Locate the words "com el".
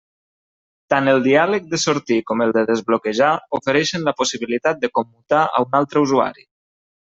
2.31-2.55